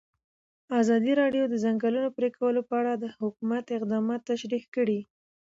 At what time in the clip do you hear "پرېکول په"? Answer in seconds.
2.17-2.73